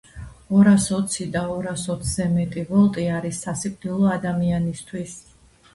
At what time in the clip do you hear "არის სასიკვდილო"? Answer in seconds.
3.19-4.13